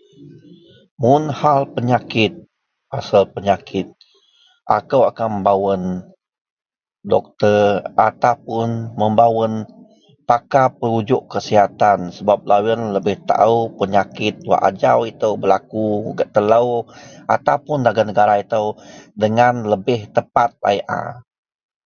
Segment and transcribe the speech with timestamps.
[1.00, 2.32] Mun hal penyakit,
[2.98, 3.88] asel penyakit,
[4.76, 5.82] akou akan membawen
[7.12, 7.62] doktor
[8.08, 8.68] ataupun
[9.00, 9.52] membawen
[10.28, 16.68] pakar perujuk kesihatan sebab loyen lebeh taou penyakit wak ajau itou belaku gak telou
[17.36, 18.66] ataupun dagen negara itou
[19.22, 21.24] dengan lebeh tepat laei a